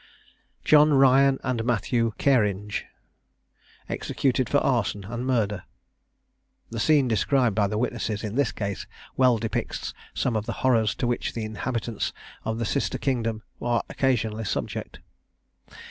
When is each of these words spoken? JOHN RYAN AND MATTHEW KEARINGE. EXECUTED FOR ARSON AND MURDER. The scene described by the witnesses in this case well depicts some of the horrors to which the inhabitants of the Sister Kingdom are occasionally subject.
JOHN 0.65 0.95
RYAN 0.95 1.37
AND 1.43 1.63
MATTHEW 1.63 2.15
KEARINGE. 2.17 2.87
EXECUTED 3.87 4.49
FOR 4.49 4.57
ARSON 4.57 5.03
AND 5.03 5.27
MURDER. 5.27 5.61
The 6.71 6.79
scene 6.79 7.07
described 7.07 7.53
by 7.53 7.67
the 7.67 7.77
witnesses 7.77 8.23
in 8.23 8.33
this 8.33 8.51
case 8.51 8.87
well 9.15 9.37
depicts 9.37 9.93
some 10.15 10.35
of 10.35 10.47
the 10.47 10.53
horrors 10.65 10.95
to 10.95 11.05
which 11.05 11.33
the 11.33 11.43
inhabitants 11.45 12.13
of 12.43 12.57
the 12.57 12.65
Sister 12.65 12.97
Kingdom 12.97 13.43
are 13.61 13.83
occasionally 13.89 14.43
subject. 14.45 15.01